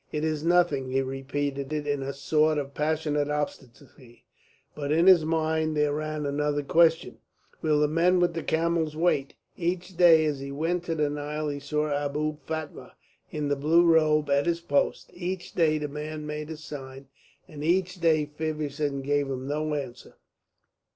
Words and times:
"It 0.11 0.23
is 0.23 0.43
nothing," 0.43 0.89
he 0.89 1.03
repeated 1.03 1.71
in 1.71 2.01
a 2.01 2.11
sort 2.11 2.57
of 2.57 2.73
passionate 2.73 3.29
obstinacy; 3.29 4.23
but 4.73 4.91
in 4.91 5.05
his 5.05 5.23
mind 5.25 5.77
there 5.77 5.93
ran 5.93 6.25
another 6.25 6.63
question, 6.63 7.19
"Will 7.61 7.79
the 7.79 7.87
men 7.87 8.19
with 8.19 8.33
the 8.33 8.41
camels 8.41 8.95
wait?" 8.95 9.35
Each 9.55 9.95
day 9.95 10.25
as 10.25 10.39
he 10.39 10.51
went 10.51 10.85
to 10.85 10.95
the 10.95 11.07
Nile 11.07 11.49
he 11.49 11.59
saw 11.59 11.85
Abou 12.03 12.37
Fatma 12.47 12.93
in 13.29 13.47
the 13.49 13.55
blue 13.55 13.85
robe 13.85 14.27
at 14.31 14.47
his 14.47 14.59
post; 14.59 15.11
each 15.13 15.53
day 15.53 15.77
the 15.77 15.87
man 15.87 16.25
made 16.25 16.49
his 16.49 16.63
sign, 16.63 17.07
and 17.47 17.63
each 17.63 17.99
day 17.99 18.25
Feversham 18.25 19.03
gave 19.03 19.27
no 19.27 19.75
answer. 19.75 20.15